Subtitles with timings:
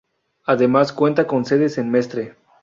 [0.45, 2.35] Además, cuenta con sedes en Mestre.